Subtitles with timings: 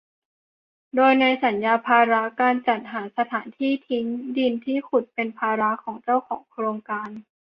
[0.95, 4.05] โดยในสัญญาภาระการจัดหาสถานที่ทิ้ง
[4.37, 7.09] ดินที่ขุดเป็นภาระของเจ้าของโครงการ